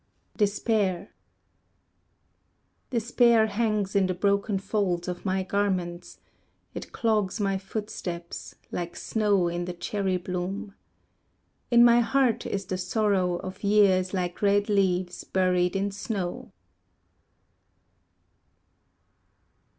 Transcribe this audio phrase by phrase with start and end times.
[0.35, 1.13] Despair
[2.89, 6.17] Despair hangs in the broken folds of my garments;
[6.73, 10.73] It clogs my footsteps, Like snow in the cherry bloom.
[11.69, 16.51] In my heart is the sorrow Of years like red leaves buried in snow.